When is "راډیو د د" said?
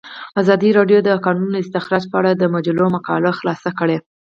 0.77-1.09